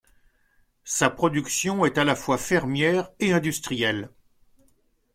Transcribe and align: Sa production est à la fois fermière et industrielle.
Sa 0.83 1.11
production 1.11 1.85
est 1.85 1.99
à 1.99 2.03
la 2.03 2.15
fois 2.15 2.39
fermière 2.39 3.11
et 3.19 3.33
industrielle. 3.33 4.09